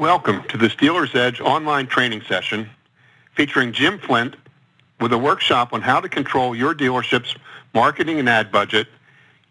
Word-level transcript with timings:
Welcome 0.00 0.44
to 0.44 0.56
the 0.56 0.70
Dealer's 0.70 1.14
Edge 1.14 1.42
online 1.42 1.86
training 1.86 2.22
session 2.22 2.70
featuring 3.34 3.70
Jim 3.70 3.98
Flint 3.98 4.34
with 4.98 5.12
a 5.12 5.18
workshop 5.18 5.74
on 5.74 5.82
how 5.82 6.00
to 6.00 6.08
control 6.08 6.56
your 6.56 6.74
dealership's 6.74 7.34
marketing 7.74 8.18
and 8.18 8.26
ad 8.26 8.50
budget 8.50 8.88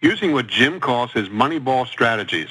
using 0.02 0.34
what 0.34 0.48
Jim 0.48 0.80
calls 0.80 1.12
his 1.12 1.30
Moneyball 1.30 1.86
strategies. 1.86 2.50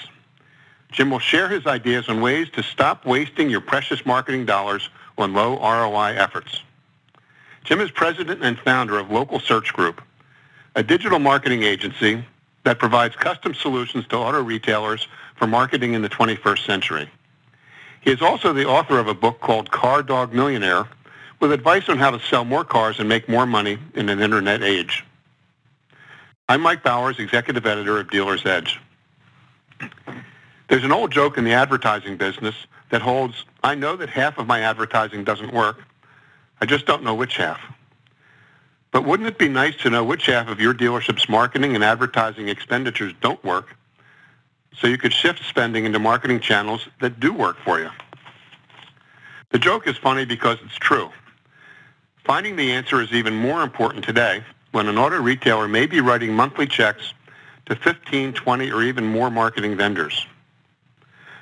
Jim 0.93 1.11
will 1.11 1.19
share 1.19 1.49
his 1.49 1.67
ideas 1.67 2.09
on 2.09 2.21
ways 2.21 2.49
to 2.51 2.63
stop 2.63 3.05
wasting 3.05 3.51
your 3.51 3.61
precious 3.61 4.07
marketing 4.07 4.47
dollars 4.47 4.91
on 5.19 5.33
low 5.33 5.57
ROI 5.59 6.15
efforts. 6.15 6.63
Jim 7.65 7.81
is 7.81 7.91
president 7.91 8.45
and 8.45 8.61
founder 8.61 8.97
of 8.97 9.11
Local 9.11 9.41
Search 9.41 9.73
Group, 9.73 10.01
a 10.77 10.85
digital 10.85 11.19
marketing 11.19 11.65
agency 11.65 12.25
that 12.63 12.79
provides 12.79 13.17
custom 13.17 13.55
solutions 13.55 14.07
to 14.07 14.17
auto 14.17 14.41
retailers 14.41 15.09
for 15.35 15.49
marketing 15.49 15.95
in 15.95 16.03
the 16.03 16.09
21st 16.09 16.65
century. 16.65 17.11
He 18.01 18.11
is 18.11 18.23
also 18.23 18.53
the 18.53 18.67
author 18.67 18.99
of 18.99 19.09
a 19.09 19.15
book 19.15 19.41
called 19.41 19.71
Car 19.71 20.03
Dog 20.03 20.33
Millionaire 20.33 20.87
with 21.41 21.53
advice 21.53 21.89
on 21.89 21.99
how 21.99 22.11
to 22.11 22.21
sell 22.21 22.45
more 22.45 22.65
cars 22.65 22.99
and 22.99 23.09
make 23.09 23.29
more 23.29 23.47
money 23.47 23.79
in 23.95 24.09
an 24.09 24.21
internet 24.21 24.63
age. 24.63 25.05
I'm 26.49 26.63
Mike 26.63 26.83
Bowers, 26.83 27.19
executive 27.19 27.67
editor 27.67 27.99
of 27.99 28.11
Dealer's 28.11 28.47
Edge. 28.47 28.81
There's 30.69 30.85
an 30.85 30.93
old 30.93 31.11
joke 31.11 31.39
in 31.39 31.45
the 31.45 31.53
advertising 31.53 32.17
business 32.17 32.55
that 32.91 33.03
holds, 33.03 33.45
I 33.63 33.75
know 33.75 33.97
that 33.97 34.09
half 34.09 34.39
of 34.39 34.47
my 34.47 34.61
advertising 34.61 35.25
doesn't 35.25 35.53
work. 35.53 35.83
I 36.61 36.67
just 36.67 36.87
don't 36.87 37.03
know 37.03 37.15
which 37.15 37.37
half. 37.37 37.61
But 38.91 39.05
wouldn't 39.05 39.29
it 39.29 39.39
be 39.39 39.49
nice 39.49 39.77
to 39.83 39.91
know 39.91 40.03
which 40.03 40.27
half 40.27 40.49
of 40.49 40.61
your 40.61 40.75
dealership's 40.75 41.29
marketing 41.29 41.75
and 41.75 41.85
advertising 41.85 42.49
expenditures 42.49 43.13
don't 43.21 43.43
work 43.45 43.77
so 44.81 44.87
you 44.87 44.99
could 44.99 45.13
shift 45.13 45.45
spending 45.45 45.85
into 45.85 45.99
marketing 45.99 46.41
channels 46.41 46.89
that 47.01 47.21
do 47.21 47.33
work 47.33 47.57
for 47.65 47.81
you? 47.81 47.91
The 49.51 49.59
joke 49.59 49.87
is 49.87 49.97
funny 49.97 50.25
because 50.25 50.59
it's 50.65 50.77
true. 50.77 51.11
Finding 52.25 52.57
the 52.57 52.73
answer 52.73 53.01
is 53.01 53.13
even 53.13 53.35
more 53.35 53.63
important 53.63 54.05
today 54.05 54.45
when 54.73 54.87
an 54.87 54.99
auto 54.99 55.21
retailer 55.21 55.67
may 55.67 55.87
be 55.87 56.01
writing 56.01 56.35
monthly 56.35 56.67
checks 56.67 57.15
to 57.67 57.75
15, 57.77 58.35
20, 58.35 58.71
or 58.71 58.83
even 58.83 59.05
more 59.05 59.31
marketing 59.31 59.77
vendors. 59.77 60.27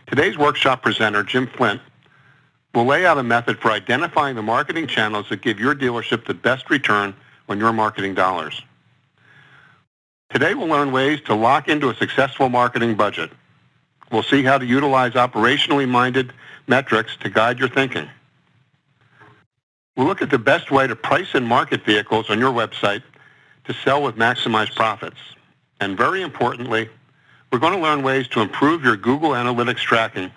Today's 0.06 0.38
workshop 0.38 0.82
presenter, 0.82 1.24
Jim 1.24 1.48
Flint, 1.48 1.80
will 2.74 2.84
lay 2.84 3.04
out 3.04 3.18
a 3.18 3.22
method 3.22 3.58
for 3.58 3.72
identifying 3.72 4.36
the 4.36 4.42
marketing 4.42 4.86
channels 4.86 5.28
that 5.30 5.42
give 5.42 5.58
your 5.58 5.74
dealership 5.74 6.26
the 6.26 6.34
best 6.34 6.70
return 6.70 7.14
on 7.48 7.58
your 7.58 7.72
marketing 7.72 8.14
dollars. 8.14 8.62
Today 10.30 10.54
we'll 10.54 10.68
learn 10.68 10.92
ways 10.92 11.20
to 11.22 11.34
lock 11.34 11.68
into 11.68 11.88
a 11.88 11.94
successful 11.94 12.48
marketing 12.48 12.96
budget. 12.96 13.30
We'll 14.10 14.22
see 14.22 14.42
how 14.42 14.58
to 14.58 14.66
utilize 14.66 15.12
operationally 15.12 15.88
minded 15.88 16.32
metrics 16.66 17.16
to 17.18 17.30
guide 17.30 17.58
your 17.58 17.68
thinking. 17.68 18.08
We'll 19.96 20.06
look 20.06 20.22
at 20.22 20.30
the 20.30 20.38
best 20.38 20.70
way 20.70 20.86
to 20.86 20.96
price 20.96 21.34
and 21.34 21.46
market 21.46 21.84
vehicles 21.84 22.28
on 22.28 22.38
your 22.38 22.52
website 22.52 23.02
to 23.64 23.72
sell 23.72 24.02
with 24.02 24.16
maximized 24.16 24.74
profits. 24.74 25.16
And 25.80 25.96
very 25.96 26.22
importantly, 26.22 26.88
we're 27.50 27.58
going 27.58 27.72
to 27.72 27.80
learn 27.80 28.02
ways 28.02 28.28
to 28.28 28.40
improve 28.40 28.84
your 28.84 28.96
Google 28.96 29.30
Analytics 29.30 29.78
tracking 29.78 30.30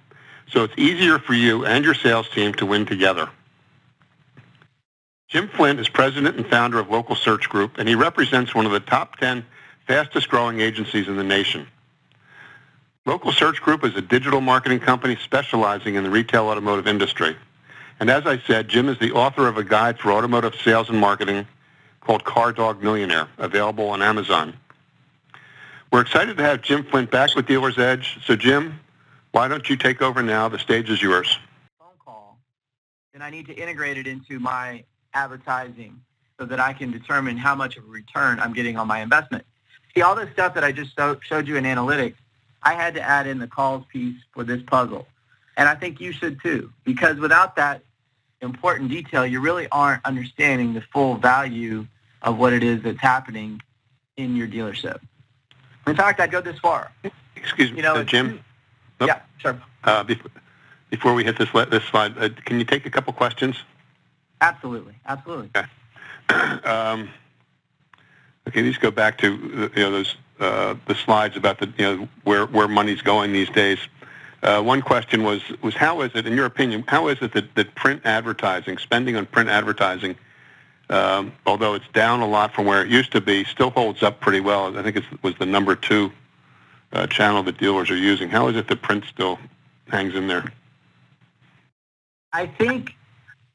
so 0.47 0.63
it's 0.63 0.73
easier 0.77 1.19
for 1.19 1.33
you 1.33 1.65
and 1.65 1.83
your 1.83 1.93
sales 1.93 2.29
team 2.29 2.53
to 2.55 2.65
win 2.65 2.85
together. 2.85 3.29
Jim 5.27 5.47
Flint 5.47 5.79
is 5.79 5.89
president 5.89 6.37
and 6.37 6.47
founder 6.47 6.79
of 6.79 6.89
Local 6.89 7.15
Search 7.15 7.49
Group, 7.49 7.77
and 7.77 7.87
he 7.87 7.93
represents 7.93 8.55
one 8.55 8.65
of 8.65 8.71
the 8.71 8.79
top 8.79 9.17
10 9.17 9.45
fastest 9.89 10.29
growing 10.29 10.59
agencies 10.59 11.07
in 11.07 11.17
the 11.17 11.23
nation. 11.23 11.65
Local 13.07 13.31
Search 13.31 13.59
Group 13.59 13.83
is 13.83 13.95
a 13.95 14.01
digital 14.01 14.39
marketing 14.39 14.79
company 14.79 15.17
specializing 15.23 15.95
in 15.95 16.03
the 16.03 16.11
retail 16.11 16.45
automotive 16.45 16.87
industry. 16.87 17.35
And 17.99 18.07
as 18.07 18.27
I 18.27 18.37
said, 18.37 18.67
Jim 18.67 18.87
is 18.87 18.99
the 18.99 19.11
author 19.13 19.47
of 19.47 19.57
a 19.57 19.63
guide 19.63 19.97
for 19.97 20.11
automotive 20.11 20.53
sales 20.63 20.89
and 20.89 20.99
marketing 20.99 21.47
called 22.01 22.23
Car 22.23 22.53
Dog 22.53 22.83
Millionaire, 22.83 23.27
available 23.39 23.89
on 23.89 24.03
Amazon. 24.03 24.53
We're 25.91 26.01
excited 26.01 26.37
to 26.37 26.43
have 26.43 26.61
Jim 26.61 26.83
Flint 26.83 27.09
back 27.09 27.35
with 27.35 27.47
Dealer's 27.47 27.79
Edge. 27.79 28.19
So 28.27 28.35
Jim, 28.35 28.79
why 29.31 29.47
don't 29.47 29.67
you 29.67 29.75
take 29.75 30.03
over 30.03 30.21
now? 30.21 30.49
The 30.49 30.59
stage 30.59 30.91
is 30.91 31.01
yours. 31.01 31.39
Phone 31.79 31.89
call, 32.05 32.37
then 33.11 33.23
I 33.23 33.31
need 33.31 33.47
to 33.47 33.55
integrate 33.55 33.97
it 33.97 34.05
into 34.05 34.37
my 34.39 34.83
advertising 35.15 35.99
so 36.39 36.45
that 36.45 36.59
I 36.59 36.73
can 36.73 36.91
determine 36.91 37.37
how 37.37 37.55
much 37.55 37.75
of 37.75 37.85
a 37.85 37.87
return 37.87 38.39
I'm 38.39 38.53
getting 38.53 38.77
on 38.77 38.85
my 38.85 39.01
investment. 39.01 39.45
See, 39.95 40.01
all 40.01 40.15
this 40.15 40.31
stuff 40.31 40.53
that 40.53 40.63
I 40.63 40.71
just 40.71 40.97
showed 41.21 41.47
you 41.47 41.55
in 41.55 41.63
analytics, 41.63 42.15
I 42.61 42.73
had 42.73 42.93
to 42.95 43.01
add 43.01 43.27
in 43.27 43.39
the 43.39 43.47
calls 43.47 43.85
piece 43.91 44.17
for 44.33 44.43
this 44.43 44.61
puzzle. 44.63 45.07
And 45.57 45.67
I 45.67 45.75
think 45.75 45.99
you 45.99 46.11
should 46.11 46.41
too, 46.41 46.71
because 46.85 47.17
without 47.17 47.55
that 47.57 47.81
important 48.41 48.89
detail, 48.89 49.25
you 49.25 49.41
really 49.41 49.67
aren't 49.71 50.05
understanding 50.05 50.73
the 50.73 50.81
full 50.93 51.15
value 51.15 51.85
of 52.21 52.37
what 52.37 52.53
it 52.53 52.63
is 52.63 52.81
that's 52.81 52.99
happening 52.99 53.61
in 54.17 54.35
your 54.35 54.47
dealership. 54.47 54.99
In 55.87 55.95
fact, 55.95 56.19
I'd 56.19 56.31
go 56.31 56.41
this 56.41 56.59
far. 56.59 56.91
Excuse 57.35 57.71
me, 57.71 57.77
you 57.77 57.83
know, 57.83 57.95
uh, 57.95 58.03
Jim. 58.03 58.43
Nope. 58.99 59.07
Yeah, 59.07 59.21
sure. 59.37 59.61
Uh, 59.83 60.03
before, 60.03 60.31
before 60.89 61.13
we 61.13 61.23
hit 61.23 61.37
this 61.37 61.49
this 61.69 61.83
slide, 61.85 62.17
uh, 62.17 62.29
can 62.45 62.59
you 62.59 62.65
take 62.65 62.85
a 62.85 62.89
couple 62.89 63.13
questions? 63.13 63.55
Absolutely, 64.41 64.93
absolutely. 65.05 65.49
Okay. 65.55 65.67
um, 66.67 67.09
okay, 68.47 68.61
these 68.61 68.77
go 68.77 68.91
back 68.91 69.17
to 69.19 69.71
you 69.75 69.83
know 69.83 69.91
those 69.91 70.15
uh, 70.39 70.75
the 70.87 70.95
slides 70.95 71.35
about 71.37 71.59
the 71.59 71.71
you 71.77 71.85
know 71.85 72.09
where 72.23 72.45
where 72.47 72.67
money's 72.67 73.01
going 73.01 73.33
these 73.33 73.49
days. 73.49 73.79
Uh, 74.41 74.61
one 74.61 74.81
question 74.81 75.23
was 75.23 75.41
was 75.61 75.75
how 75.75 76.01
is 76.01 76.11
it, 76.15 76.25
in 76.25 76.33
your 76.33 76.45
opinion, 76.45 76.83
how 76.87 77.07
is 77.09 77.17
it 77.21 77.33
that, 77.33 77.53
that 77.55 77.75
print 77.75 78.01
advertising, 78.05 78.77
spending 78.77 79.15
on 79.17 79.25
print 79.25 79.49
advertising, 79.49 80.15
um, 80.89 81.33
although 81.45 81.73
it's 81.73 81.87
down 81.93 82.21
a 82.21 82.27
lot 82.27 82.53
from 82.53 82.65
where 82.65 82.81
it 82.81 82.89
used 82.89 83.11
to 83.11 83.21
be, 83.21 83.43
still 83.43 83.69
holds 83.69 84.01
up 84.01 84.21
pretty 84.21 84.39
well. 84.39 84.77
I 84.77 84.81
think 84.83 84.95
it 84.95 85.03
was 85.23 85.35
the 85.37 85.45
number 85.45 85.75
two 85.75 86.11
uh, 86.93 87.05
channel 87.07 87.43
that 87.43 87.57
dealers 87.57 87.91
are 87.91 87.97
using. 87.97 88.29
How 88.29 88.47
is 88.47 88.55
it 88.55 88.67
that 88.69 88.81
print 88.81 89.03
still 89.09 89.37
hangs 89.89 90.15
in 90.15 90.27
there? 90.27 90.51
I 92.31 92.45
think, 92.45 92.95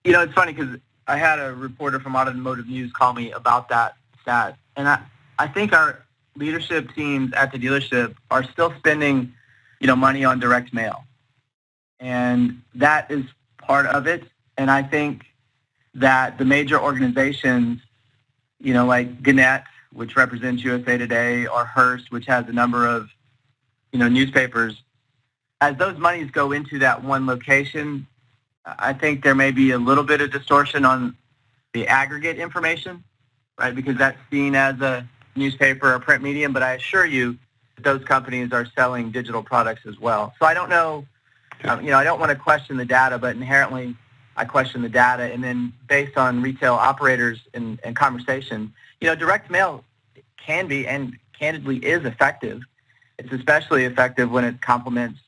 you 0.05 0.13
know, 0.13 0.21
it's 0.23 0.33
funny 0.33 0.53
because 0.53 0.79
I 1.07 1.17
had 1.17 1.39
a 1.39 1.55
reporter 1.55 2.01
from 2.01 2.17
Automotive 2.17 2.69
News 2.69 2.93
call 2.93 3.13
me 3.13 3.33
about 3.33 3.69
that 3.69 3.97
stat, 4.23 4.57
and 4.77 4.89
I, 4.89 5.01
I 5.39 5.49
think 5.49 5.73
our 5.73 6.05
leadership 6.37 6.93
teams 6.95 7.33
at 7.35 7.53
the 7.53 7.59
dealership 7.59 8.15
are 8.31 8.45
still 8.45 8.73
spending, 8.79 9.33
you 9.81 9.87
know, 9.87 9.97
money 9.97 10.25
on 10.25 10.41
direct 10.41 10.73
mail, 10.73 11.05
and 12.01 12.63
that 12.75 13.11
is 13.11 13.25
part 13.59 13.87
of 13.87 14.07
it. 14.07 14.25
And 14.57 14.71
I 14.71 14.83
think 14.83 15.25
that 15.95 16.39
the 16.39 16.45
major 16.45 16.81
organizations, 16.81 17.81
you 18.61 18.73
know, 18.73 18.87
like 18.87 19.23
Gannett, 19.23 19.63
which 19.93 20.17
represents 20.17 20.63
USA 20.65 20.99
Today, 20.99 21.47
or 21.47 21.65
Hearst, 21.65 22.11
which 22.11 22.27
has 22.27 22.49
a 22.49 22.53
number 22.53 22.87
of 22.87 23.09
you 23.95 24.01
know, 24.01 24.09
newspapers, 24.09 24.75
as 25.61 25.77
those 25.77 25.97
monies 25.99 26.29
go 26.33 26.51
into 26.51 26.81
that 26.81 27.05
one 27.05 27.27
location, 27.27 28.09
I 28.67 28.93
think 28.93 29.23
there 29.23 29.37
may 29.37 29.53
be 29.53 29.71
a 29.71 29.79
little 29.79 30.03
bit 30.03 30.21
of 30.21 30.33
distortion 30.33 30.85
on 30.85 31.17
the 31.73 31.87
aggregate 31.87 32.41
information, 32.41 33.05
right? 33.59 33.75
Because 33.75 33.97
that's 33.97 34.19
seen 34.31 34.55
as 34.55 34.81
a 34.81 35.09
newspaper 35.37 35.95
or 35.95 35.99
print 35.99 36.23
medium, 36.23 36.53
but 36.53 36.63
I 36.63 36.75
assure 36.75 37.07
you 37.07 37.39
that 37.77 37.85
those 37.85 38.05
companies 38.05 38.53
are 38.53 38.67
selling 38.77 39.11
digital 39.11 39.43
products 39.43 39.83
as 39.87 39.99
well. 39.99 40.35
So 40.39 40.47
I 40.47 40.55
don't 40.55 40.71
know, 40.71 41.07
um, 41.65 41.85
you 41.85 41.91
know, 41.91 41.99
I 41.99 42.05
don't 42.05 42.21
want 42.21 42.31
to 42.31 42.37
question 42.37 42.77
the 42.77 42.85
data, 42.85 43.19
but 43.19 43.37
inherently 43.37 43.97
I 44.37 44.45
question 44.45 44.83
the 44.83 44.89
data. 44.89 45.25
And 45.25 45.43
then 45.43 45.73
based 45.89 46.17
on 46.17 46.43
retail 46.43 46.75
operators 46.75 47.41
and, 47.53 47.81
and 47.85 47.97
conversation, 47.97 48.73
you 49.01 49.09
know, 49.09 49.15
direct 49.15 49.51
mail 49.51 49.85
can 50.37 50.67
be 50.67 50.87
and 50.87 51.17
candidly 51.39 51.79
is 51.79 52.05
effective 52.05 52.63
it's 53.19 53.33
especially 53.33 53.85
effective 53.85 54.31
when 54.31 54.45
it 54.45 54.61
complements 54.61 55.21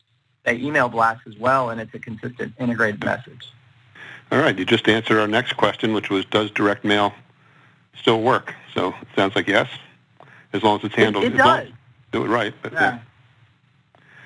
a 0.45 0.55
email 0.55 0.89
blast 0.89 1.23
as 1.27 1.37
well, 1.37 1.71
and 1.71 1.81
it's 1.81 1.95
a 1.95 1.99
consistent 1.99 2.55
integrated 2.59 3.05
message. 3.05 3.51
All 4.31 4.39
right, 4.39 4.57
you 4.57 4.65
just 4.65 4.89
answered 4.89 5.19
our 5.19 5.29
next 5.29 5.57
question, 5.57 5.93
which 5.93 6.11
was, 6.11 6.25
does 6.27 6.51
direct 6.51 6.85
mail 6.85 7.13
still 8.01 8.23
work? 8.23 8.55
So 8.75 8.89
it 8.89 9.09
sounds 9.15 9.35
like 9.37 9.47
yes, 9.47 9.69
as 10.53 10.63
long 10.63 10.79
as 10.79 10.85
it's 10.85 10.95
handled. 10.95 11.25
It, 11.25 11.35
it 11.35 11.39
does. 11.39 11.69
Do 12.13 12.25
it 12.25 12.29
right. 12.29 12.55
But, 12.63 12.73
yeah. 12.73 12.81
yeah. 12.81 12.99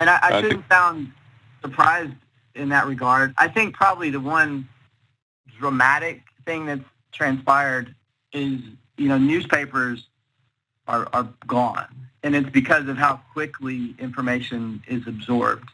And 0.00 0.10
I, 0.10 0.18
I 0.22 0.32
uh, 0.32 0.40
shouldn't 0.42 0.64
sound 0.70 1.12
surprised 1.62 2.12
in 2.54 2.68
that 2.70 2.86
regard. 2.86 3.34
I 3.38 3.48
think 3.48 3.74
probably 3.74 4.10
the 4.10 4.20
one 4.20 4.68
dramatic 5.58 6.22
thing 6.46 6.66
that's 6.66 6.82
transpired 7.12 7.94
is, 8.32 8.60
you 8.96 9.08
know, 9.08 9.18
newspapers 9.18 10.06
are, 10.86 11.08
are 11.12 11.28
gone 11.46 12.00
and 12.22 12.34
it's 12.34 12.50
because 12.50 12.88
of 12.88 12.96
how 12.96 13.20
quickly 13.32 13.94
information 13.98 14.82
is 14.86 15.06
absorbed. 15.06 15.70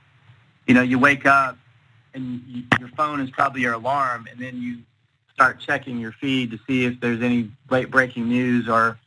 You 0.66 0.74
know, 0.74 0.82
you 0.82 0.98
wake 0.98 1.26
up 1.26 1.58
and 2.14 2.42
you, 2.46 2.62
your 2.78 2.88
phone 2.90 3.20
is 3.20 3.30
probably 3.30 3.62
your 3.62 3.74
alarm, 3.74 4.26
and 4.30 4.40
then 4.40 4.60
you 4.60 4.78
start 5.36 5.60
checking 5.60 5.98
your 5.98 6.12
feed 6.12 6.50
to 6.50 6.58
see 6.66 6.86
if 6.86 6.98
there's 6.98 7.20
any 7.20 7.50
late 7.68 7.90
breaking 7.90 8.26
news 8.26 8.70
or 8.70 8.98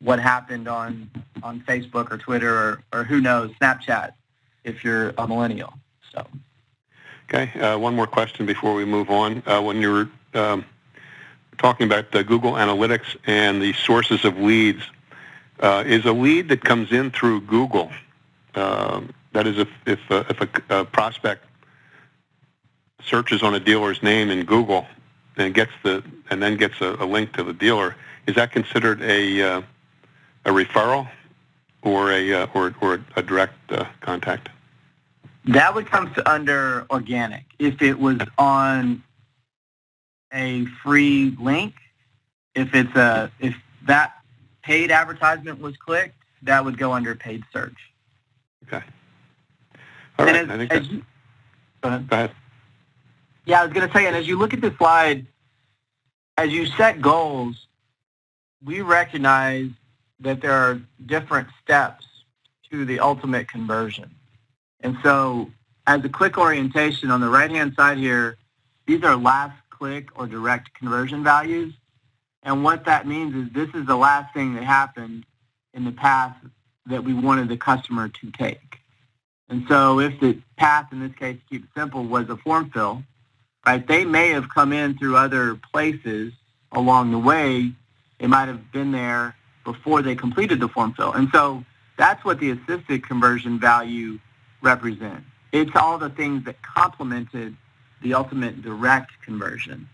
what 0.00 0.20
happened 0.20 0.68
on 0.68 1.10
on 1.42 1.60
Facebook 1.62 2.12
or 2.12 2.16
Twitter 2.16 2.56
or, 2.56 2.82
or 2.92 3.02
who 3.02 3.20
knows 3.20 3.50
Snapchat 3.60 4.12
if 4.62 4.84
you're 4.84 5.12
a 5.18 5.26
millennial. 5.26 5.72
So. 6.12 6.24
Okay. 7.28 7.58
Uh, 7.58 7.76
one 7.76 7.96
more 7.96 8.06
question 8.06 8.46
before 8.46 8.74
we 8.74 8.84
move 8.84 9.10
on. 9.10 9.42
Uh, 9.46 9.60
when 9.60 9.80
you 9.80 9.90
were 9.90 10.40
um, 10.40 10.64
talking 11.58 11.86
about 11.86 12.12
the 12.12 12.22
Google 12.22 12.52
Analytics 12.52 13.16
and 13.26 13.60
the 13.60 13.72
sources 13.72 14.24
of 14.24 14.38
leads, 14.38 14.82
uh, 15.58 15.82
is 15.84 16.04
a 16.04 16.12
lead 16.12 16.48
that 16.50 16.62
comes 16.62 16.92
in 16.92 17.10
through 17.10 17.40
Google. 17.40 17.90
Um, 18.54 19.12
that 19.32 19.48
is, 19.48 19.58
if 19.58 19.68
if, 19.86 19.98
uh, 20.08 20.22
if 20.28 20.40
a, 20.40 20.80
a, 20.80 20.84
prospect 20.84 21.44
searches 23.02 23.42
on 23.42 23.54
a 23.54 23.60
dealer's 23.60 24.02
name 24.02 24.30
in 24.30 24.44
Google 24.44 24.86
and 25.36 25.54
gets 25.54 25.72
the 25.82 26.02
and 26.30 26.42
then 26.42 26.56
gets 26.56 26.80
a, 26.80 26.96
a 27.00 27.06
link 27.06 27.32
to 27.34 27.42
the 27.42 27.52
dealer, 27.52 27.96
is 28.26 28.34
that 28.36 28.52
considered 28.52 29.02
a 29.02 29.42
uh, 29.42 29.62
a 30.44 30.50
referral 30.50 31.08
or 31.82 32.12
a 32.12 32.32
uh, 32.32 32.46
or 32.54 32.74
or 32.80 33.04
a 33.16 33.22
direct 33.22 33.54
uh, 33.70 33.84
contact? 34.00 34.48
That 35.46 35.74
would 35.74 35.86
come 35.86 36.14
under 36.24 36.86
organic. 36.90 37.44
If 37.58 37.82
it 37.82 37.98
was 37.98 38.18
on 38.38 39.02
a 40.32 40.64
free 40.82 41.36
link, 41.38 41.74
if 42.54 42.74
it's 42.74 42.94
a 42.96 43.30
if 43.40 43.54
that 43.86 44.14
paid 44.62 44.90
advertisement 44.90 45.60
was 45.60 45.76
clicked, 45.76 46.16
that 46.42 46.64
would 46.64 46.78
go 46.78 46.92
under 46.92 47.14
paid 47.14 47.42
search. 47.52 47.76
Okay. 48.66 48.82
All 50.18 50.24
right. 50.26 50.36
As, 50.36 50.48
I 50.48 50.56
think 50.56 50.70
that's, 50.70 50.88
you, 50.88 51.04
go 51.82 51.88
ahead. 51.88 52.08
Go 52.08 52.16
ahead. 52.16 52.30
Yeah, 53.46 53.60
I 53.60 53.64
was 53.64 53.72
going 53.72 53.86
to 53.86 53.92
say, 53.92 54.06
and 54.06 54.16
as 54.16 54.26
you 54.26 54.38
look 54.38 54.54
at 54.54 54.60
the 54.60 54.74
slide, 54.78 55.26
as 56.36 56.50
you 56.50 56.66
set 56.66 57.00
goals, 57.00 57.66
we 58.64 58.80
recognize 58.80 59.68
that 60.20 60.40
there 60.40 60.52
are 60.52 60.80
different 61.04 61.48
steps 61.62 62.06
to 62.70 62.84
the 62.84 63.00
ultimate 63.00 63.48
conversion. 63.48 64.10
And 64.80 64.96
so 65.02 65.50
as 65.86 66.04
a 66.04 66.08
click 66.08 66.38
orientation 66.38 67.10
on 67.10 67.20
the 67.20 67.28
right-hand 67.28 67.74
side 67.76 67.98
here, 67.98 68.36
these 68.86 69.02
are 69.02 69.16
last 69.16 69.56
click 69.70 70.08
or 70.18 70.26
direct 70.26 70.72
conversion 70.74 71.22
values. 71.22 71.74
And 72.42 72.64
what 72.64 72.84
that 72.86 73.06
means 73.06 73.34
is 73.34 73.52
this 73.52 73.68
is 73.74 73.86
the 73.86 73.96
last 73.96 74.32
thing 74.32 74.54
that 74.54 74.64
happened 74.64 75.26
in 75.74 75.84
the 75.84 75.92
path 75.92 76.36
that 76.86 77.04
we 77.04 77.12
wanted 77.12 77.48
the 77.48 77.56
customer 77.56 78.08
to 78.08 78.30
take. 78.30 78.78
And 79.48 79.66
so 79.68 80.00
if 80.00 80.18
the 80.20 80.38
path, 80.56 80.88
in 80.92 81.00
this 81.00 81.14
case, 81.14 81.36
to 81.36 81.42
keep 81.48 81.64
it 81.64 81.70
simple, 81.76 82.04
was 82.04 82.28
a 82.28 82.36
form 82.36 82.70
fill, 82.70 83.02
right, 83.66 83.86
they 83.86 84.04
may 84.04 84.30
have 84.30 84.48
come 84.48 84.72
in 84.72 84.98
through 84.98 85.16
other 85.16 85.58
places 85.72 86.32
along 86.72 87.12
the 87.12 87.18
way. 87.18 87.72
They 88.18 88.26
might 88.26 88.48
have 88.48 88.72
been 88.72 88.92
there 88.92 89.36
before 89.64 90.02
they 90.02 90.14
completed 90.14 90.60
the 90.60 90.68
form 90.68 90.92
fill. 90.94 91.12
And 91.12 91.28
so 91.32 91.64
that's 91.96 92.24
what 92.24 92.40
the 92.40 92.50
assisted 92.50 93.06
conversion 93.06 93.58
value 93.58 94.18
represents. 94.62 95.26
It's 95.52 95.70
all 95.74 95.98
the 95.98 96.10
things 96.10 96.44
that 96.44 96.60
complemented 96.62 97.56
the 98.02 98.14
ultimate 98.14 98.62
direct 98.62 99.12
conversion. 99.24 99.88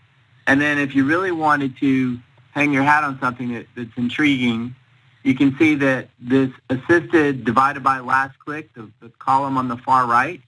And 0.47 0.59
then 0.59 0.79
if 0.79 0.95
you 0.95 1.05
really 1.05 1.31
wanted 1.31 1.77
to 1.77 2.19
hang 2.51 2.73
your 2.73 2.83
hat 2.83 3.03
on 3.03 3.19
something 3.19 3.53
that, 3.53 3.67
that's 3.75 3.95
intriguing, 3.95 4.75
you 5.23 5.35
can 5.35 5.55
see 5.57 5.75
that 5.75 6.09
this 6.19 6.49
assisted 6.69 7.45
divided 7.45 7.83
by 7.83 7.99
last 7.99 8.37
click, 8.39 8.73
the, 8.73 8.89
the 9.01 9.09
column 9.19 9.57
on 9.57 9.67
the 9.67 9.77
far 9.77 10.07
right, 10.07 10.41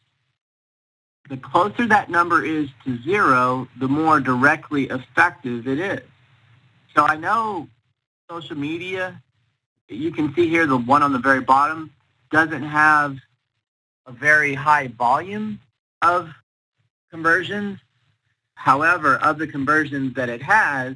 the 1.30 1.38
closer 1.38 1.88
that 1.88 2.10
number 2.10 2.44
is 2.44 2.70
to 2.86 3.02
zero, 3.04 3.68
the 3.80 3.88
more 3.88 4.20
directly 4.20 4.90
effective 4.90 5.68
it 5.68 5.80
is. 5.80 6.02
So 6.96 7.04
I 7.06 7.16
know 7.16 7.68
social 8.30 8.58
media, 8.58 9.22
you 9.88 10.12
can 10.12 10.34
see 10.36 10.48
here 10.48 10.66
the 10.66 10.78
one 10.78 11.02
on 11.02 11.14
the 11.14 11.20
very 11.20 11.42
bottom 11.42 11.92
doesn't 12.31 12.64
have 12.64 13.18
a 14.06 14.12
very 14.12 14.54
high 14.54 14.88
volume 14.88 15.60
of 16.02 16.30
conversions. 17.10 17.80
However, 18.56 19.18
of 19.18 19.38
the 19.38 19.48
conversions 19.48 20.16
that 20.16 20.30
it 20.30 20.42
has, 20.42 20.96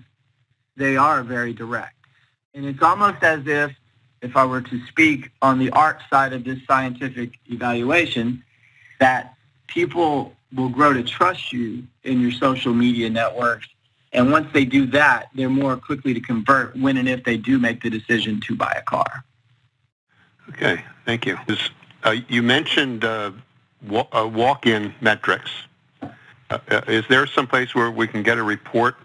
they 0.76 0.98
are 0.98 1.24
very 1.24 1.54
direct. 1.54 1.96
And 2.54 2.66
it's 2.66 2.82
almost 2.82 3.24
as 3.24 3.46
if, 3.48 3.72
if 4.22 4.36
I 4.36 4.46
were 4.46 4.62
to 4.62 4.86
speak 4.88 5.32
on 5.42 5.60
the 5.60 5.70
art 5.72 6.02
side 6.10 6.34
of 6.34 6.44
this 6.44 6.60
scientific 6.68 7.34
evaluation, 7.46 8.44
that 9.00 9.37
people 9.68 10.34
will 10.56 10.70
grow 10.70 10.94
to 10.94 11.04
trust 11.04 11.52
you 11.52 11.84
in 12.04 12.22
your 12.22 12.32
social 12.32 12.74
media 12.74 13.10
networks 13.10 13.68
and 14.14 14.32
once 14.32 14.48
they 14.54 14.66
do 14.66 14.86
that, 14.88 15.30
they're 15.36 15.50
more 15.50 15.78
quickly 15.78 16.14
to 16.14 16.20
convert 16.20 16.76
when 16.76 16.98
and 16.98 17.08
if 17.08 17.24
they 17.24 17.38
do 17.38 17.60
make 17.60 17.82
the 17.82 17.90
decision 17.90 18.40
to 18.42 18.56
buy 18.56 18.74
a 18.76 18.82
car. 18.82 19.24
Okay, 20.50 20.84
thank 21.06 21.26
you. 21.26 21.38
Uh, 22.04 22.16
you 22.30 22.42
mentioned 22.42 23.04
uh, 23.04 23.32
uh, 23.92 24.30
walk-in 24.34 24.94
metrics. 25.02 25.52
Uh, 26.02 26.08
uh, 26.50 26.82
is 26.88 27.06
there 27.10 27.28
some 27.28 27.48
place 27.48 27.76
where 27.76 27.92
we 27.92 28.08
can 28.08 28.24
get 28.24 28.38
a 28.38 28.44
report 28.44 28.96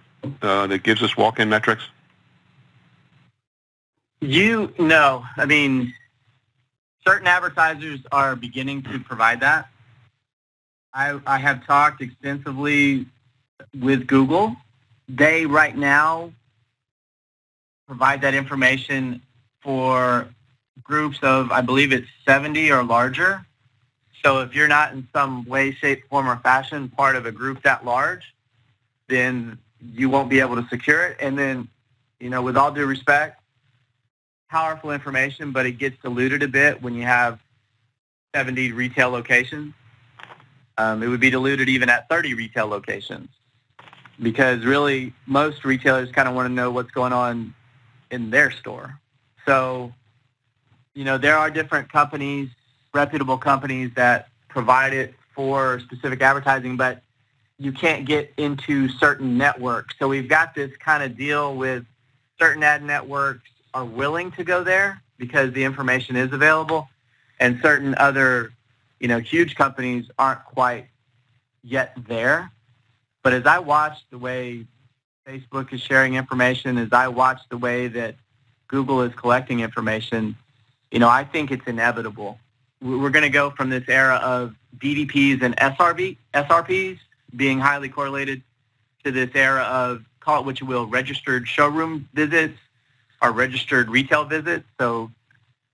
uh, 0.40 0.66
that 0.68 0.84
gives 0.84 1.02
us 1.02 1.16
walk-in 1.16 1.48
metrics? 1.48 1.82
You 4.20 4.72
no, 4.78 5.24
I 5.36 5.46
mean, 5.46 5.92
certain 7.04 7.26
advertisers 7.26 7.98
are 8.12 8.36
beginning 8.36 8.82
to 8.84 9.00
provide 9.00 9.40
that. 9.40 9.68
I, 10.94 11.18
I 11.26 11.38
have 11.38 11.66
talked 11.66 12.02
extensively 12.02 13.06
with 13.80 14.06
Google 14.06 14.56
they 15.16 15.46
right 15.46 15.76
now 15.76 16.32
provide 17.86 18.22
that 18.22 18.34
information 18.34 19.20
for 19.60 20.28
groups 20.82 21.18
of, 21.22 21.50
I 21.52 21.60
believe 21.60 21.92
it's 21.92 22.08
70 22.26 22.70
or 22.70 22.82
larger. 22.82 23.44
So 24.24 24.40
if 24.40 24.54
you're 24.54 24.68
not 24.68 24.92
in 24.92 25.06
some 25.12 25.44
way, 25.44 25.72
shape, 25.72 26.08
form, 26.08 26.28
or 26.28 26.36
fashion 26.36 26.88
part 26.88 27.16
of 27.16 27.26
a 27.26 27.32
group 27.32 27.62
that 27.62 27.84
large, 27.84 28.34
then 29.08 29.58
you 29.80 30.08
won't 30.08 30.30
be 30.30 30.40
able 30.40 30.56
to 30.56 30.66
secure 30.68 31.04
it. 31.06 31.16
And 31.20 31.38
then, 31.38 31.68
you 32.20 32.30
know, 32.30 32.40
with 32.40 32.56
all 32.56 32.70
due 32.70 32.86
respect, 32.86 33.40
powerful 34.48 34.92
information, 34.92 35.50
but 35.50 35.66
it 35.66 35.72
gets 35.72 36.00
diluted 36.02 36.42
a 36.42 36.48
bit 36.48 36.80
when 36.80 36.94
you 36.94 37.02
have 37.02 37.40
70 38.34 38.72
retail 38.72 39.10
locations. 39.10 39.74
Um, 40.78 41.02
it 41.02 41.08
would 41.08 41.20
be 41.20 41.30
diluted 41.30 41.68
even 41.68 41.88
at 41.88 42.08
30 42.08 42.34
retail 42.34 42.66
locations 42.66 43.28
because 44.20 44.64
really 44.64 45.12
most 45.26 45.64
retailers 45.64 46.10
kind 46.12 46.28
of 46.28 46.34
want 46.34 46.48
to 46.48 46.52
know 46.52 46.70
what's 46.70 46.90
going 46.90 47.12
on 47.12 47.54
in 48.10 48.30
their 48.30 48.50
store. 48.50 48.98
So, 49.46 49.92
you 50.94 51.04
know, 51.04 51.18
there 51.18 51.36
are 51.36 51.50
different 51.50 51.90
companies, 51.90 52.48
reputable 52.94 53.38
companies 53.38 53.90
that 53.96 54.28
provide 54.48 54.92
it 54.92 55.14
for 55.34 55.80
specific 55.80 56.20
advertising, 56.22 56.76
but 56.76 57.02
you 57.58 57.72
can't 57.72 58.04
get 58.04 58.32
into 58.36 58.88
certain 58.88 59.38
networks. 59.38 59.94
So 59.98 60.08
we've 60.08 60.28
got 60.28 60.54
this 60.54 60.70
kind 60.76 61.02
of 61.02 61.16
deal 61.16 61.54
with 61.54 61.84
certain 62.38 62.62
ad 62.62 62.82
networks 62.82 63.48
are 63.74 63.84
willing 63.84 64.32
to 64.32 64.44
go 64.44 64.62
there 64.64 65.00
because 65.16 65.52
the 65.52 65.64
information 65.64 66.16
is 66.16 66.32
available 66.32 66.88
and 67.40 67.58
certain 67.62 67.94
other, 67.96 68.52
you 69.02 69.08
know, 69.08 69.18
huge 69.18 69.56
companies 69.56 70.06
aren't 70.16 70.44
quite 70.44 70.86
yet 71.64 71.92
there. 72.06 72.52
But 73.24 73.32
as 73.32 73.44
I 73.46 73.58
watch 73.58 73.98
the 74.10 74.16
way 74.16 74.64
Facebook 75.26 75.72
is 75.72 75.80
sharing 75.80 76.14
information, 76.14 76.78
as 76.78 76.92
I 76.92 77.08
watch 77.08 77.40
the 77.50 77.58
way 77.58 77.88
that 77.88 78.14
Google 78.68 79.02
is 79.02 79.12
collecting 79.14 79.58
information, 79.58 80.36
you 80.92 81.00
know, 81.00 81.08
I 81.08 81.24
think 81.24 81.50
it's 81.50 81.66
inevitable. 81.66 82.38
We're 82.80 83.10
going 83.10 83.24
to 83.24 83.28
go 83.28 83.50
from 83.50 83.70
this 83.70 83.84
era 83.88 84.16
of 84.22 84.54
VDPs 84.78 85.42
and 85.42 85.56
SRV, 85.56 86.16
SRPs 86.34 86.98
being 87.34 87.58
highly 87.58 87.88
correlated 87.88 88.40
to 89.04 89.10
this 89.10 89.30
era 89.34 89.62
of, 89.62 90.04
call 90.20 90.40
it 90.40 90.46
what 90.46 90.60
you 90.60 90.66
will, 90.66 90.86
registered 90.86 91.48
showroom 91.48 92.08
visits 92.14 92.58
or 93.20 93.32
registered 93.32 93.90
retail 93.90 94.24
visits. 94.24 94.64
So, 94.78 95.10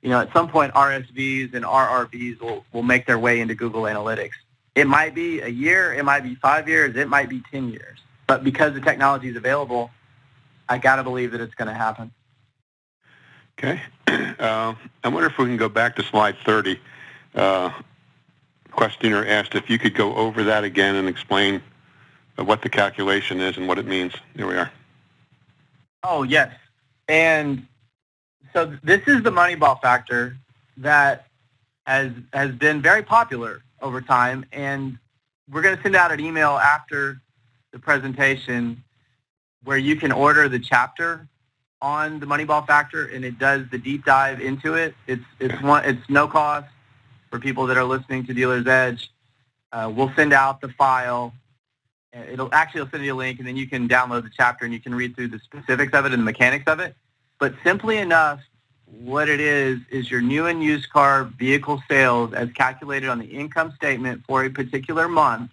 you 0.02 0.10
know, 0.10 0.20
at 0.20 0.32
some 0.32 0.48
point 0.48 0.72
RSVs 0.74 1.54
and 1.54 1.64
RRVs 1.64 2.40
will, 2.40 2.64
will 2.72 2.82
make 2.82 3.06
their 3.06 3.18
way 3.18 3.40
into 3.40 3.54
Google 3.54 3.82
Analytics. 3.82 4.32
It 4.74 4.86
might 4.86 5.14
be 5.14 5.40
a 5.40 5.48
year, 5.48 5.92
it 5.92 6.04
might 6.04 6.22
be 6.22 6.36
five 6.36 6.68
years, 6.68 6.96
it 6.96 7.08
might 7.08 7.28
be 7.28 7.42
10 7.50 7.70
years. 7.70 7.98
But 8.26 8.44
because 8.44 8.74
the 8.74 8.80
technology 8.80 9.28
is 9.28 9.36
available, 9.36 9.90
I 10.68 10.78
got 10.78 10.96
to 10.96 11.02
believe 11.02 11.32
that 11.32 11.40
it's 11.40 11.54
going 11.54 11.68
to 11.68 11.74
happen. 11.74 12.12
Okay. 13.58 13.80
Uh, 14.38 14.72
I 15.02 15.08
wonder 15.08 15.28
if 15.28 15.36
we 15.36 15.46
can 15.46 15.56
go 15.56 15.68
back 15.68 15.96
to 15.96 16.02
slide 16.04 16.36
30. 16.46 16.78
Uh, 17.34 17.70
questioner 18.70 19.26
asked 19.26 19.56
if 19.56 19.68
you 19.68 19.76
could 19.76 19.94
go 19.94 20.14
over 20.14 20.44
that 20.44 20.62
again 20.62 20.94
and 20.94 21.08
explain 21.08 21.60
what 22.36 22.62
the 22.62 22.68
calculation 22.68 23.40
is 23.40 23.56
and 23.56 23.66
what 23.66 23.78
it 23.78 23.86
means. 23.86 24.12
Here 24.36 24.46
we 24.46 24.54
are. 24.56 24.70
Oh, 26.04 26.22
yes. 26.22 26.54
And 27.08 27.66
so 28.52 28.76
this 28.82 29.02
is 29.06 29.22
the 29.22 29.30
Moneyball 29.30 29.80
factor 29.80 30.36
that 30.78 31.26
has 31.86 32.12
has 32.32 32.52
been 32.52 32.82
very 32.82 33.02
popular 33.02 33.62
over 33.80 34.00
time. 34.00 34.44
And 34.52 34.98
we're 35.50 35.62
going 35.62 35.76
to 35.76 35.82
send 35.82 35.96
out 35.96 36.12
an 36.12 36.20
email 36.20 36.50
after 36.50 37.20
the 37.72 37.78
presentation 37.78 38.82
where 39.64 39.78
you 39.78 39.96
can 39.96 40.12
order 40.12 40.48
the 40.48 40.58
chapter 40.58 41.28
on 41.80 42.20
the 42.20 42.26
Moneyball 42.26 42.66
Factor, 42.66 43.06
and 43.06 43.24
it 43.24 43.38
does 43.38 43.64
the 43.70 43.78
deep 43.78 44.04
dive 44.04 44.40
into 44.40 44.74
it. 44.74 44.94
It's 45.06 45.24
it's 45.38 45.60
one 45.62 45.84
it's 45.84 46.08
no 46.08 46.26
cost 46.26 46.66
for 47.30 47.38
people 47.38 47.66
that 47.66 47.76
are 47.76 47.84
listening 47.84 48.26
to 48.26 48.34
Dealer's 48.34 48.66
Edge. 48.66 49.10
Uh, 49.72 49.92
we'll 49.94 50.12
send 50.16 50.32
out 50.32 50.60
the 50.60 50.68
file. 50.70 51.32
Uh, 52.16 52.20
It'll 52.30 52.52
actually 52.52 52.80
it'll 52.80 52.90
send 52.90 53.04
you 53.04 53.14
a 53.14 53.16
link, 53.16 53.38
and 53.38 53.46
then 53.46 53.56
you 53.56 53.66
can 53.66 53.88
download 53.88 54.22
the 54.22 54.30
chapter 54.34 54.64
and 54.64 54.72
you 54.72 54.80
can 54.80 54.94
read 54.94 55.14
through 55.14 55.28
the 55.28 55.38
specifics 55.40 55.92
of 55.92 56.06
it 56.06 56.12
and 56.12 56.20
the 56.20 56.24
mechanics 56.24 56.64
of 56.66 56.80
it. 56.80 56.96
But 57.38 57.54
simply 57.64 57.98
enough, 57.98 58.40
what 58.86 59.28
it 59.28 59.40
is 59.40 59.78
is 59.90 60.10
your 60.10 60.20
new 60.20 60.46
and 60.46 60.62
used 60.62 60.90
car 60.90 61.24
vehicle 61.24 61.82
sales 61.88 62.32
as 62.32 62.50
calculated 62.52 63.08
on 63.08 63.18
the 63.18 63.26
income 63.26 63.72
statement 63.76 64.24
for 64.26 64.44
a 64.44 64.50
particular 64.50 65.08
month 65.08 65.50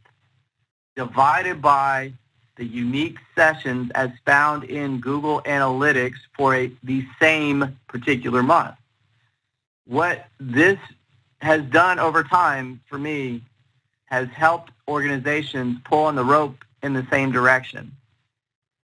divided 0.96 1.62
by 1.62 2.14
the 2.56 2.66
unique 2.66 3.18
sessions 3.36 3.92
as 3.96 4.10
found 4.26 4.64
in 4.64 5.00
Google 5.02 5.42
Analytics 5.42 6.16
for 6.36 6.56
a, 6.56 6.72
the 6.84 7.06
same 7.22 7.78
particular 7.88 8.42
month. 8.42 8.76
What 9.86 10.28
this 10.40 10.80
has 11.42 11.62
done 11.64 12.00
over 12.00 12.24
time 12.24 12.82
for 12.88 12.98
me 12.98 13.42
has 14.06 14.30
helped 14.30 14.72
organizations 14.88 15.80
pull 15.84 16.06
on 16.06 16.16
the 16.16 16.24
rope 16.24 16.64
in 16.82 16.94
the 16.94 17.06
same 17.12 17.32
direction. 17.32 17.92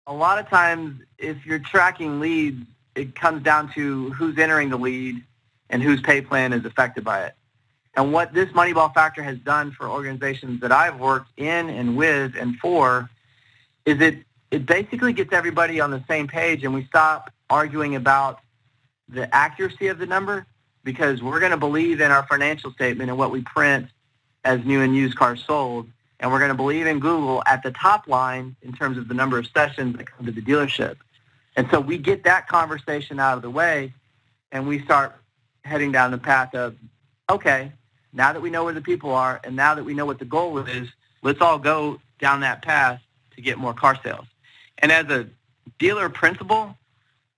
A 0.07 0.13
lot 0.13 0.39
of 0.39 0.49
times, 0.49 1.01
if 1.17 1.47
you're 1.47 1.59
tracking 1.59 2.21
leads, 2.21 2.67
it 2.95 3.15
comes 3.15 3.43
down 3.43 3.73
to 3.75 4.11
who's 4.11 4.39
entering 4.39 4.71
the 4.71 4.77
lead 4.77 5.23
and 5.71 5.83
whose 5.83 6.01
pay 6.01 6.21
plan 6.21 6.53
is 6.53 6.65
affected 6.65 7.05
by 7.05 7.25
it. 7.25 7.35
And 7.97 8.13
what 8.13 8.33
this 8.35 8.49
Moneyball 8.51 8.93
Factor 8.93 9.23
has 9.23 9.39
done 9.39 9.71
for 9.73 9.89
organizations 9.89 10.61
that 10.61 10.73
I've 10.73 10.99
worked 10.99 11.31
in 11.39 11.71
and 11.71 11.97
with 11.97 12.35
and 12.37 12.57
for 12.59 13.09
is 13.85 14.01
it, 14.01 14.19
it 14.51 14.67
basically 14.67 15.13
gets 15.13 15.33
everybody 15.33 15.81
on 15.81 15.91
the 15.91 16.03
same 16.09 16.27
page 16.27 16.65
and 16.65 16.75
we 16.75 16.85
stop 16.87 17.31
arguing 17.51 17.95
about 17.95 18.41
the 19.09 19.33
accuracy 19.35 19.89
of 19.89 19.99
the 19.99 20.07
number 20.07 20.47
because 20.83 21.23
we're 21.23 21.41
going 21.41 21.53
to 21.53 21.57
believe 21.57 22.01
in 22.01 22.11
our 22.11 22.27
financial 22.27 22.73
statement 22.73 23.11
and 23.11 23.19
what 23.19 23.31
we 23.31 23.43
print 23.43 23.89
as 24.45 24.65
new 24.65 24.81
and 24.83 24.95
used 24.95 25.17
cars 25.17 25.43
sold. 25.45 25.89
And 26.21 26.31
we're 26.31 26.39
going 26.39 26.51
to 26.51 26.57
believe 26.57 26.87
in 26.87 27.01
Google 27.01 27.43
at 27.47 27.63
the 27.63 27.71
top 27.73 28.09
line 28.09 28.57
in 28.63 28.73
terms 28.73 28.99
of 28.99 29.09
the 29.09 29.15
number 29.15 29.39
of 29.39 29.47
sessions 29.49 29.97
that 29.97 30.07
come 30.07 30.27
to 30.27 30.33
the 30.33 30.41
dealership. 30.41 30.97
And 31.57 31.69
so 31.71 31.81
we 31.81 31.99
get 31.99 32.25
that 32.25 32.49
conversation 32.49 33.21
out 33.21 33.37
of 33.37 33.43
the 33.43 33.51
way 33.51 33.93
and 34.53 34.67
we 34.67 34.83
start 34.83 35.15
heading 35.65 35.93
down 35.93 36.11
the 36.11 36.19
path 36.19 36.55
of, 36.55 36.75
okay, 37.31 37.73
now 38.13 38.33
that 38.33 38.41
we 38.41 38.51
know 38.51 38.65
where 38.65 38.75
the 38.75 38.81
people 38.81 39.13
are 39.13 39.41
and 39.45 39.55
now 39.57 39.75
that 39.75 39.85
we 39.85 39.95
know 39.95 40.07
what 40.07 40.19
the 40.19 40.25
goal 40.25 40.59
is, 40.59 40.89
let's 41.23 41.41
all 41.41 41.59
go 41.59 42.01
down 42.19 42.41
that 42.41 42.63
path 42.63 43.01
to 43.37 43.43
get 43.43 43.59
more 43.59 43.75
car 43.75 43.99
sales. 44.03 44.27
And 44.79 44.91
as 44.93 45.07
a 45.07 45.27
dealer 45.79 46.09
principal 46.09 46.77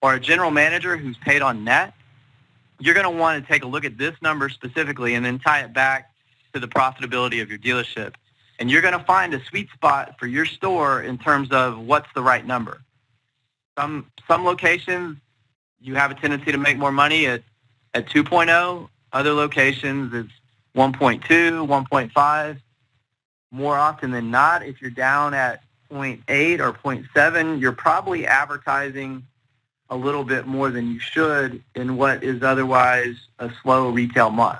or 0.03 0.15
a 0.15 0.21
general 0.21 0.51
manager 0.51 0.97
who's 0.97 1.17
paid 1.19 1.43
on 1.43 1.65
net, 1.65 1.95
you're 2.79 2.95
going 2.95 3.05
to 3.05 3.11
want 3.11 3.43
to 3.43 3.53
take 3.53 3.65
a 3.65 3.67
look 3.67 3.85
at 3.85 3.97
this 3.97 4.15
number 4.21 4.49
specifically 4.49 5.15
and 5.15 5.25
then 5.25 5.39
tie 5.39 5.61
it 5.61 5.73
back 5.73 6.11
to 6.53 6.61
the 6.61 6.69
profitability 6.69 7.41
of 7.41 7.49
your 7.49 7.59
dealership. 7.59 8.15
And 8.59 8.71
you're 8.71 8.83
going 8.83 8.99
to 8.99 9.05
find 9.05 9.35
a 9.35 9.45
sweet 9.45 9.71
spot 9.73 10.17
for 10.19 10.27
your 10.27 10.47
store 10.47 11.03
in 11.03 11.19
terms 11.19 11.51
of 11.51 11.79
what's 11.79 12.09
the 12.15 12.23
right 12.23 12.47
number. 12.47 12.83
Some 13.79 14.11
some 14.27 14.45
locations 14.45 15.19
you 15.81 15.95
have 15.95 16.11
a 16.11 16.15
tendency 16.15 16.53
to 16.53 16.59
make 16.59 16.79
more 16.79 16.93
money 16.93 17.27
at 17.27 17.43
at 17.95 18.07
2.0. 18.09 18.89
Other 19.13 19.33
locations 19.33 20.13
it's 20.13 20.33
1.2, 20.77 21.23
1.5. 21.23 22.61
More 23.51 23.79
often 23.79 24.11
than 24.11 24.31
not, 24.31 24.65
if 24.65 24.83
you're 24.83 24.91
down 24.91 25.33
at 25.33 25.63
0.8 25.91 26.61
or 26.61 26.73
0.7, 26.73 27.61
you're 27.61 27.73
probably 27.73 28.27
advertising 28.27 29.25
a 29.89 29.97
little 29.97 30.25
bit 30.25 30.47
more 30.47 30.71
than 30.71 30.91
you 30.91 30.99
should 30.99 31.63
in 31.75 31.97
what 31.97 32.23
is 32.23 32.43
otherwise 32.43 33.15
a 33.39 33.51
slow 33.63 33.89
retail 33.91 34.31
month. 34.31 34.59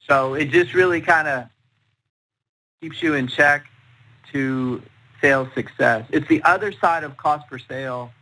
So 0.00 0.34
it 0.34 0.46
just 0.46 0.74
really 0.74 1.00
kind 1.00 1.28
of 1.28 1.44
keeps 2.80 3.02
you 3.02 3.14
in 3.14 3.28
check 3.28 3.66
to 4.32 4.82
sales 5.20 5.48
success. 5.54 6.06
It's 6.10 6.26
the 6.28 6.42
other 6.42 6.72
side 6.72 7.04
of 7.04 7.16
cost 7.16 7.48
per 7.48 7.58
sale 7.58 8.12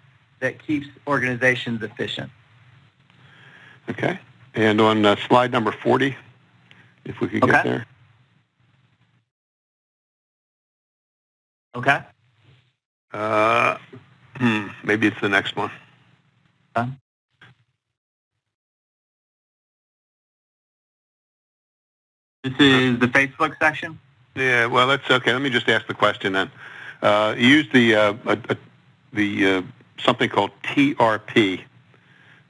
that 0.40 0.64
keeps 0.64 0.86
organizations 1.06 1.82
efficient. 1.82 2.30
Okay. 3.88 4.18
And 4.54 4.80
on 4.80 5.04
uh, 5.04 5.16
slide 5.16 5.52
number 5.52 5.72
40, 5.72 6.16
if 7.04 7.20
we 7.20 7.28
could 7.28 7.42
Okay. 7.44 7.52
get 7.52 7.64
there. 7.64 7.86
Okay. 11.76 12.00
Uh, 13.12 13.78
hmm, 14.36 14.68
maybe 14.84 15.06
it's 15.08 15.20
the 15.20 15.28
next 15.28 15.56
one. 15.56 15.70
This 22.44 22.52
is 22.58 22.98
the 22.98 23.06
Facebook 23.06 23.54
section. 23.58 23.98
Yeah, 24.34 24.66
well, 24.66 24.86
that's 24.86 25.10
okay. 25.10 25.32
Let 25.32 25.40
me 25.40 25.48
just 25.48 25.68
ask 25.68 25.86
the 25.86 25.94
question 25.94 26.34
then. 26.34 26.50
Uh, 27.04 27.34
you 27.37 27.49
use 27.49 27.66
the 27.70 27.94
uh, 27.94 28.14
uh, 28.25 28.54
the 29.12 29.46
uh, 29.46 29.62
something 29.99 30.30
called 30.30 30.50
TRP. 30.62 31.61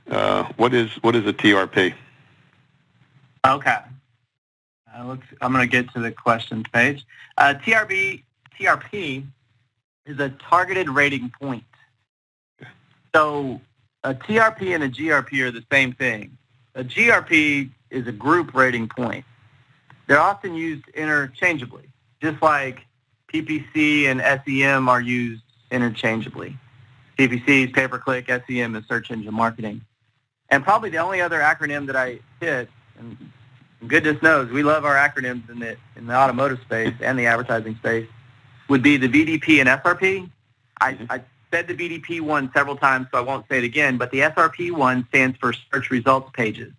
Uh, 0.09 0.45
what 0.57 0.73
is 0.73 0.91
what 1.03 1.17
is 1.17 1.27
a 1.27 1.33
TRP? 1.33 1.93
Okay. 3.45 3.79
Uh, 4.95 5.17
I'm 5.41 5.53
going 5.53 5.69
to 5.69 5.71
get 5.71 5.93
to 5.95 6.01
the 6.01 6.13
questions 6.13 6.67
page. 6.73 7.05
Uh, 7.37 7.55
TRB, 7.55 8.23
TRP 8.57 9.27
is 10.07 10.21
a 10.21 10.29
targeted 10.29 10.89
rating 10.89 11.33
point. 11.41 11.65
So 13.13 13.61
a 14.05 14.15
TRP 14.15 14.73
and 14.73 14.85
a 14.85 14.89
GRP 14.89 15.41
are 15.41 15.51
the 15.51 15.65
same 15.73 15.95
thing. 15.95 16.39
A 16.77 16.85
GRP 16.85 17.71
is 17.91 18.07
a 18.07 18.13
group 18.13 18.55
rating 18.55 18.89
point. 18.89 19.25
They're 20.07 20.21
often 20.21 20.55
used 20.55 20.87
interchangeably, 20.91 21.89
just 22.23 22.41
like 22.41 22.87
PPC 23.35 24.05
and 24.05 24.21
SEM 24.47 24.89
are 24.89 25.01
used 25.01 25.43
interchangeably. 25.73 26.57
PPC 27.19 27.67
is 27.67 27.73
pay-per-click, 27.73 28.29
SEM 28.29 28.77
is 28.77 28.85
search 28.87 29.11
engine 29.11 29.35
marketing. 29.35 29.81
And 30.51 30.63
probably 30.63 30.91
the 30.91 30.99
only 30.99 31.21
other 31.21 31.41
acronym 31.41 31.87
that 31.87 31.97
I 31.97 32.21
hit, 32.41 32.69
and 32.97 33.17
goodness 33.89 34.23
knows 34.23 34.51
we 34.51 34.63
love 34.63 34.85
our 34.85 34.95
acronyms 34.95 35.49
in 35.51 35.59
the 35.59 35.77
in 35.97 36.07
the 36.07 36.15
automotive 36.15 36.61
space 36.61 36.95
and 37.01 37.19
the 37.19 37.27
advertising 37.27 37.75
space, 37.77 38.07
would 38.69 38.83
be 38.83 38.97
the 38.97 39.09
VDP 39.09 39.61
and 39.61 39.69
SRP. 39.69 40.31
I, 40.81 40.93
mm-hmm. 40.93 41.05
I 41.11 41.23
said 41.51 41.67
the 41.67 41.75
VDP 41.75 42.21
one 42.21 42.51
several 42.55 42.77
times, 42.77 43.09
so 43.11 43.19
I 43.19 43.23
won't 43.23 43.47
say 43.49 43.59
it 43.59 43.65
again, 43.65 43.97
but 43.97 44.11
the 44.11 44.21
SRP 44.21 44.71
one 44.71 45.07
stands 45.09 45.37
for 45.39 45.53
search 45.53 45.91
results 45.91 46.31
pages. 46.35 46.73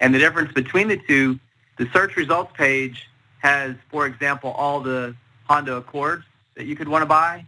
And 0.00 0.14
the 0.14 0.18
difference 0.18 0.52
between 0.52 0.88
the 0.88 1.00
two, 1.08 1.38
the 1.78 1.88
search 1.92 2.16
results 2.16 2.52
page 2.54 3.08
has, 3.38 3.76
for 3.90 4.06
example, 4.06 4.50
all 4.50 4.80
the 4.80 5.14
Honda 5.48 5.76
Accord 5.76 6.24
that 6.54 6.66
you 6.66 6.76
could 6.76 6.88
want 6.88 7.02
to 7.02 7.06
buy. 7.06 7.46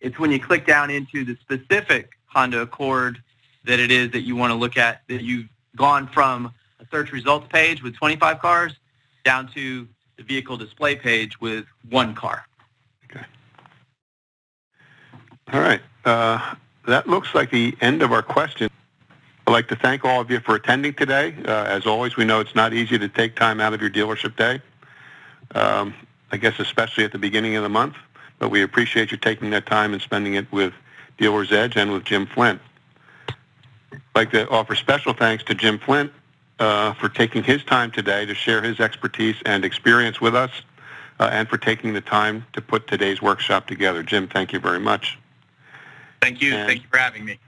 It's 0.00 0.18
when 0.18 0.30
you 0.30 0.40
click 0.40 0.66
down 0.66 0.90
into 0.90 1.24
the 1.24 1.36
specific 1.40 2.10
Honda 2.26 2.62
Accord 2.62 3.22
that 3.64 3.78
it 3.78 3.90
is 3.90 4.10
that 4.12 4.22
you 4.22 4.36
want 4.36 4.50
to 4.50 4.54
look 4.54 4.76
at, 4.76 5.02
that 5.08 5.22
you've 5.22 5.48
gone 5.76 6.08
from 6.08 6.52
a 6.80 6.86
search 6.90 7.12
results 7.12 7.46
page 7.52 7.82
with 7.82 7.96
25 7.96 8.40
cars 8.40 8.72
down 9.24 9.48
to 9.54 9.86
the 10.16 10.22
vehicle 10.22 10.56
display 10.56 10.96
page 10.96 11.40
with 11.40 11.64
one 11.88 12.14
car. 12.14 12.44
Okay. 13.04 13.24
All 15.52 15.60
right. 15.60 15.80
Uh, 16.04 16.54
that 16.86 17.08
looks 17.08 17.34
like 17.34 17.50
the 17.50 17.76
end 17.80 18.02
of 18.02 18.12
our 18.12 18.22
question. 18.22 18.68
I'd 19.46 19.52
like 19.52 19.68
to 19.68 19.76
thank 19.76 20.04
all 20.04 20.20
of 20.20 20.30
you 20.30 20.40
for 20.40 20.54
attending 20.56 20.94
today. 20.94 21.34
Uh, 21.44 21.64
as 21.64 21.86
always, 21.86 22.16
we 22.16 22.24
know 22.24 22.40
it's 22.40 22.54
not 22.54 22.72
easy 22.72 22.98
to 22.98 23.08
take 23.08 23.36
time 23.36 23.60
out 23.60 23.72
of 23.72 23.80
your 23.80 23.90
dealership 23.90 24.36
day. 24.36 24.60
Um, 25.54 25.94
I 26.32 26.38
guess 26.38 26.58
especially 26.58 27.04
at 27.04 27.12
the 27.12 27.18
beginning 27.18 27.56
of 27.56 27.62
the 27.62 27.68
month, 27.68 27.94
but 28.38 28.48
we 28.48 28.62
appreciate 28.62 29.10
you 29.10 29.18
taking 29.18 29.50
that 29.50 29.66
time 29.66 29.92
and 29.92 30.00
spending 30.00 30.34
it 30.34 30.50
with 30.50 30.72
Dealer's 31.18 31.52
Edge 31.52 31.76
and 31.76 31.92
with 31.92 32.04
Jim 32.04 32.26
Flint. 32.26 32.60
I'd 33.28 34.00
like 34.14 34.30
to 34.32 34.48
offer 34.48 34.74
special 34.74 35.12
thanks 35.12 35.44
to 35.44 35.54
Jim 35.54 35.78
Flint 35.78 36.10
uh, 36.58 36.94
for 36.94 37.10
taking 37.10 37.42
his 37.42 37.62
time 37.64 37.90
today 37.90 38.24
to 38.24 38.34
share 38.34 38.62
his 38.62 38.80
expertise 38.80 39.36
and 39.44 39.62
experience 39.64 40.20
with 40.22 40.34
us 40.34 40.50
uh, 41.20 41.28
and 41.30 41.48
for 41.48 41.58
taking 41.58 41.92
the 41.92 42.00
time 42.00 42.46
to 42.54 42.62
put 42.62 42.86
today's 42.86 43.20
workshop 43.20 43.66
together. 43.66 44.02
Jim, 44.02 44.26
thank 44.26 44.54
you 44.54 44.58
very 44.58 44.80
much. 44.80 45.18
Thank 46.22 46.40
you. 46.40 46.54
And- 46.54 46.66
Thank 46.66 46.82
you 46.82 46.88
for 46.90 46.98
having 46.98 47.24
me. 47.26 47.38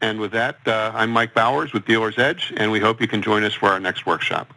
And 0.00 0.18
with 0.18 0.32
that, 0.32 0.58
uh, 0.66 0.90
I'm 0.94 1.10
Mike 1.10 1.32
Bowers 1.32 1.72
with 1.72 1.84
Dealer's 1.84 2.18
Edge, 2.18 2.52
and 2.56 2.72
we 2.72 2.80
hope 2.80 3.00
you 3.00 3.06
can 3.06 3.22
join 3.22 3.44
us 3.44 3.54
for 3.54 3.68
our 3.68 3.78
next 3.78 4.04
workshop. 4.04 4.52